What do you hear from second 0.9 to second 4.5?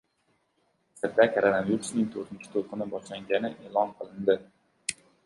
Misrda koronavirusning to‘rtinchi to‘lqini boshlangani e’lon qilindi